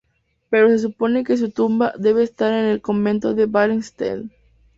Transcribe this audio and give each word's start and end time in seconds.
Pero 0.49 0.67
se 0.69 0.79
supone 0.79 1.23
que 1.23 1.37
su 1.37 1.51
tumba 1.51 1.93
debe 1.95 2.23
estar 2.23 2.51
en 2.55 2.65
el 2.65 2.81
convento 2.81 3.35
de 3.35 3.45
Ballenstedt. 3.45 4.31